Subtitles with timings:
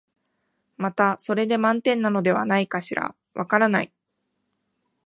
[0.77, 3.93] またそれで満点なのではないかしら、わからない、